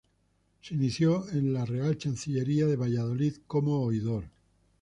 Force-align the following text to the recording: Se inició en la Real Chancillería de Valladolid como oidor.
Se 0.63 0.73
inició 0.73 1.29
en 1.29 1.53
la 1.53 1.63
Real 1.63 1.95
Chancillería 1.95 2.65
de 2.65 2.75
Valladolid 2.75 3.35
como 3.45 3.83
oidor. 3.83 4.23